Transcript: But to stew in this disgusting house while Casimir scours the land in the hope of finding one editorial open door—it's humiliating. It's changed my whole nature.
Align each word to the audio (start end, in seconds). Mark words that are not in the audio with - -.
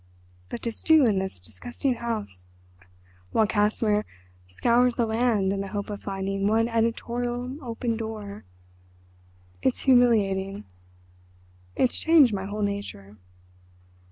But 0.49 0.63
to 0.63 0.71
stew 0.71 1.05
in 1.05 1.19
this 1.19 1.39
disgusting 1.39 1.93
house 1.93 2.47
while 3.33 3.45
Casimir 3.45 4.03
scours 4.47 4.95
the 4.95 5.05
land 5.05 5.53
in 5.53 5.61
the 5.61 5.67
hope 5.67 5.91
of 5.91 6.01
finding 6.01 6.47
one 6.47 6.67
editorial 6.67 7.63
open 7.63 7.97
door—it's 7.97 9.81
humiliating. 9.81 10.63
It's 11.75 11.99
changed 11.99 12.33
my 12.33 12.45
whole 12.45 12.63
nature. 12.63 13.17